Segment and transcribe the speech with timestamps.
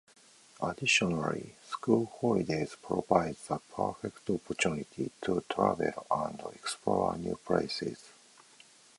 [0.63, 7.99] Additionally, school holidays provide the perfect opportunity to travel and explore new places.